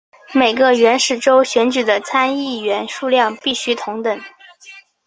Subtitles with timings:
[0.33, 4.19] 每个原始州选举的参议员数量必须同等。